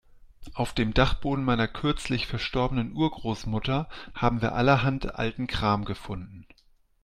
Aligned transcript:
Auf 0.55 0.73
dem 0.73 0.95
Dachboden 0.95 1.43
meiner 1.43 1.67
kürzlich 1.67 2.25
verstorbenen 2.25 2.93
Urgroßmutter 2.93 3.87
haben 4.15 4.41
wir 4.41 4.53
allerhand 4.55 5.13
alten 5.13 5.45
Kram 5.45 5.85
gefunden. 5.85 6.47